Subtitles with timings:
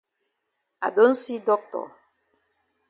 [0.81, 1.83] I don see doctor.